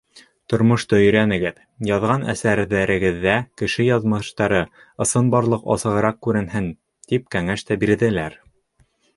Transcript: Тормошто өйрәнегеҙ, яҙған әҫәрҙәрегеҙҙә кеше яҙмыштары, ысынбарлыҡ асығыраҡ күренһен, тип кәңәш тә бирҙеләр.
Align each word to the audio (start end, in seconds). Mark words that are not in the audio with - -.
Тормошто 0.51 0.95
өйрәнегеҙ, 0.99 1.59
яҙған 1.89 2.25
әҫәрҙәрегеҙҙә 2.33 3.35
кеше 3.63 3.87
яҙмыштары, 3.89 4.63
ысынбарлыҡ 5.07 5.69
асығыраҡ 5.77 6.19
күренһен, 6.29 6.75
тип 7.13 7.33
кәңәш 7.37 7.67
тә 7.71 7.79
бирҙеләр. 7.85 8.41